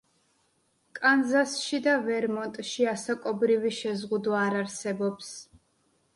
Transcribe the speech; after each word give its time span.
კანზასში 0.99 1.79
და 1.87 1.93
ვერმონტში 2.07 2.89
ასაკობრივი 2.95 3.75
შეზღუდვა 3.83 4.43
არ 4.49 4.59
არსებობს. 4.65 5.31